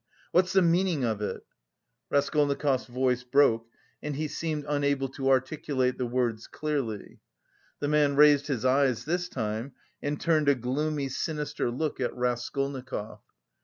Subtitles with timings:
[0.31, 1.45] What's the meaning of it?"
[2.09, 3.67] Raskolnikov's voice broke
[4.01, 7.19] and he seemed unable to articulate the words clearly.
[7.81, 13.19] The man raised his eyes this time and turned a gloomy sinister look at Raskolnikov.